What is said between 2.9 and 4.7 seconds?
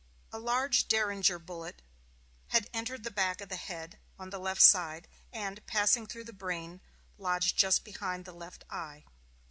the back of the head, on the left